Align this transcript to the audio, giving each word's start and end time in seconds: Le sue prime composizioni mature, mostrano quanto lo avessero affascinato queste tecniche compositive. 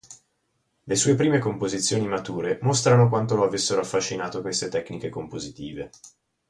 Le 0.85 0.95
sue 0.95 1.13
prime 1.13 1.37
composizioni 1.37 2.07
mature, 2.07 2.57
mostrano 2.63 3.07
quanto 3.07 3.35
lo 3.35 3.43
avessero 3.43 3.81
affascinato 3.81 4.41
queste 4.41 4.67
tecniche 4.67 5.09
compositive. 5.09 5.91